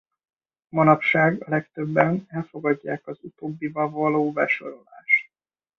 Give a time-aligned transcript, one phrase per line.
[0.69, 5.29] Manapság a legtöbben elfogadják az utóbbiba való besorolását.